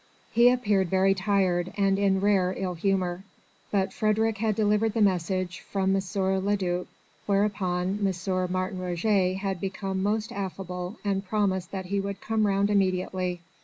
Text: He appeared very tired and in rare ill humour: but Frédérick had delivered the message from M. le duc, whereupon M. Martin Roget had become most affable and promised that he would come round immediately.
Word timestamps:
He 0.31 0.49
appeared 0.49 0.89
very 0.89 1.13
tired 1.13 1.71
and 1.77 1.99
in 1.99 2.21
rare 2.21 2.55
ill 2.57 2.73
humour: 2.73 3.23
but 3.69 3.91
Frédérick 3.91 4.39
had 4.39 4.55
delivered 4.55 4.95
the 4.95 4.99
message 4.99 5.59
from 5.59 5.95
M. 5.95 6.01
le 6.43 6.57
duc, 6.57 6.87
whereupon 7.27 7.99
M. 8.03 8.51
Martin 8.51 8.79
Roget 8.79 9.35
had 9.35 9.61
become 9.61 10.01
most 10.01 10.31
affable 10.31 10.97
and 11.05 11.23
promised 11.23 11.69
that 11.71 11.85
he 11.85 11.99
would 11.99 12.19
come 12.19 12.47
round 12.47 12.71
immediately. 12.71 13.41